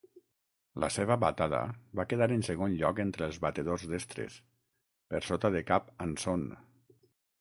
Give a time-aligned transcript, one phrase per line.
[0.83, 1.59] La seva batada
[1.99, 4.39] va quedar en segon lloc entre els batedors destres,
[5.13, 6.49] per sota de Cap Anson.